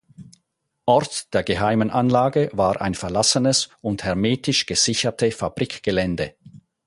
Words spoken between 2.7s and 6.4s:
ein verlassenes und hermetisch gesicherte Fabrikgelände.